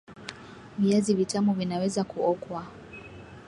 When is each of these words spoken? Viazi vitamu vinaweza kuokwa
Viazi 0.79 1.13
vitamu 1.13 1.53
vinaweza 1.53 2.03
kuokwa 2.03 2.65